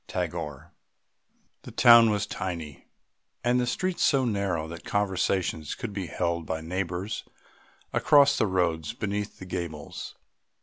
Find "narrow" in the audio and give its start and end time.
4.25-4.67